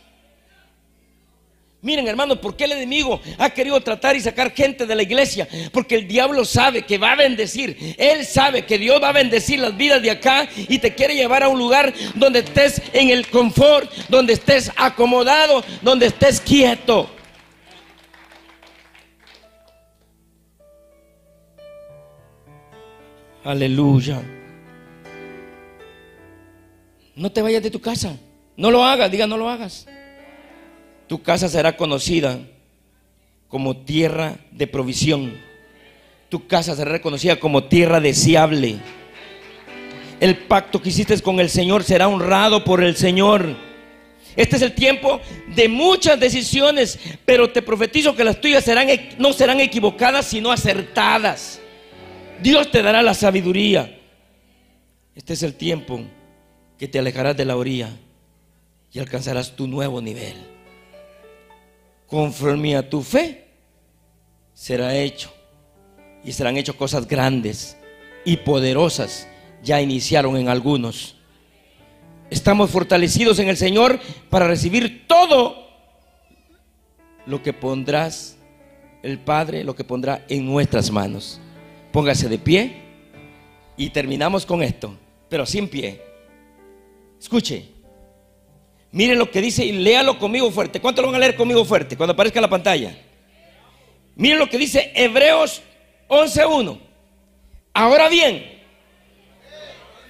[1.83, 5.47] Miren, hermanos, ¿por qué el enemigo ha querido tratar y sacar gente de la iglesia?
[5.71, 7.95] Porque el diablo sabe que va a bendecir.
[7.99, 11.43] Él sabe que Dios va a bendecir las vidas de acá y te quiere llevar
[11.43, 17.11] a un lugar donde estés en el confort, donde estés acomodado, donde estés quieto.
[23.43, 24.40] Aleluya.
[27.15, 28.17] No te vayas de tu casa.
[28.57, 29.87] No lo hagas, diga, no lo hagas
[31.11, 32.39] tu casa será conocida
[33.49, 35.37] como tierra de provisión.
[36.29, 38.77] Tu casa será reconocida como tierra deseable.
[40.21, 43.57] El pacto que hiciste con el Señor será honrado por el Señor.
[44.37, 45.19] Este es el tiempo
[45.53, 48.63] de muchas decisiones, pero te profetizo que las tuyas
[49.17, 51.59] no serán equivocadas, sino acertadas.
[52.41, 53.99] Dios te dará la sabiduría.
[55.13, 55.99] Este es el tiempo
[56.81, 57.95] que te alejarás de la orilla
[58.91, 60.35] y alcanzarás tu nuevo nivel
[62.07, 63.45] conforme a tu fe,
[64.55, 65.31] será hecho.
[66.23, 67.77] Y serán hechas cosas grandes
[68.25, 69.27] y poderosas.
[69.61, 71.17] Ya iniciaron en algunos.
[72.31, 73.99] Estamos fortalecidos en el Señor
[74.31, 75.67] para recibir todo
[77.27, 78.37] lo que pondrás
[79.03, 81.39] el Padre, lo que pondrá en nuestras manos.
[81.91, 82.81] Póngase de pie
[83.77, 84.97] y terminamos con esto,
[85.29, 86.10] pero sin pie.
[87.21, 87.65] Escuche.
[88.93, 90.81] Miren lo que dice y léalo conmigo fuerte.
[90.81, 92.97] ¿Cuánto lo van a leer conmigo fuerte cuando aparezca la pantalla?
[94.15, 95.61] Miren lo que dice Hebreos
[96.09, 96.79] 11.1.
[97.73, 98.59] Ahora bien,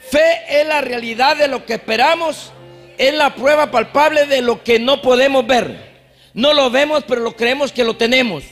[0.10, 2.54] fe es la realidad de lo que esperamos,
[2.98, 5.92] es la prueba palpable de lo que no podemos ver.
[6.34, 8.46] No lo vemos, pero lo creemos que lo tenemos.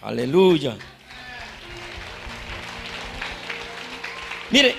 [0.00, 0.76] Aleluya.
[4.50, 4.74] Mire,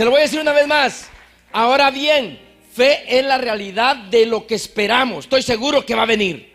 [0.00, 1.10] se lo voy a decir una vez más.
[1.52, 2.40] Ahora bien,
[2.72, 5.26] fe es la realidad de lo que esperamos.
[5.26, 6.54] Estoy seguro que va a venir.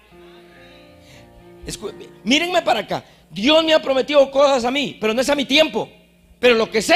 [2.24, 3.06] mírenme para acá.
[3.30, 5.88] Dios me ha prometido cosas a mí, pero no es a mi tiempo.
[6.40, 6.96] Pero lo que sé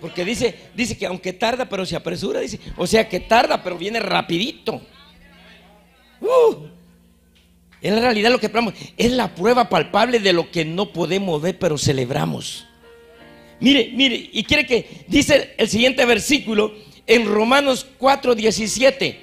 [0.00, 2.58] Porque dice, dice que aunque tarda, pero se apresura, dice.
[2.78, 4.80] O sea que tarda, pero viene rapidito.
[6.22, 6.68] Uh,
[7.82, 11.58] en realidad lo que esperamos es la prueba palpable de lo que no podemos ver,
[11.58, 12.66] pero celebramos.
[13.60, 16.74] Mire, mire, y quiere que dice el siguiente versículo
[17.06, 19.16] en Romanos 4:17.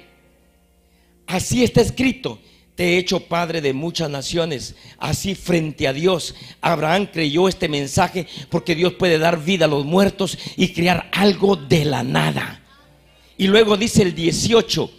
[1.26, 2.38] Así está escrito
[2.74, 4.74] te he hecho padre de muchas naciones.
[4.98, 9.84] Así frente a Dios, Abraham creyó este mensaje porque Dios puede dar vida a los
[9.84, 12.62] muertos y crear algo de la nada.
[13.36, 14.90] Y luego dice el 18,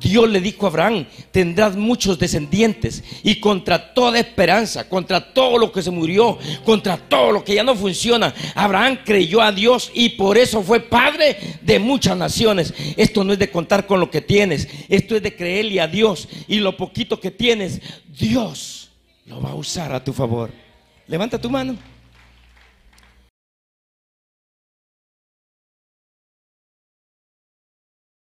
[0.00, 5.72] Dios le dijo a Abraham, tendrás muchos descendientes y contra toda esperanza, contra todo lo
[5.72, 10.10] que se murió, contra todo lo que ya no funciona, Abraham creyó a Dios y
[10.10, 12.74] por eso fue padre de muchas naciones.
[12.96, 16.28] Esto no es de contar con lo que tienes, esto es de creerle a Dios
[16.48, 17.80] y lo poquito que tienes,
[18.18, 18.90] Dios
[19.26, 20.50] lo va a usar a tu favor.
[21.06, 21.93] Levanta tu mano.